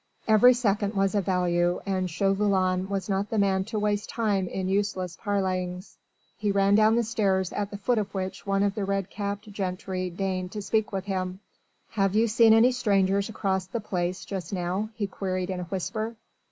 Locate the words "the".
3.29-3.37, 6.95-7.03, 7.69-7.77, 8.73-8.83, 13.67-13.79